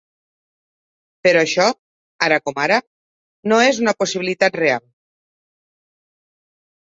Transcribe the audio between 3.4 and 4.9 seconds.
no és una possibilitat real.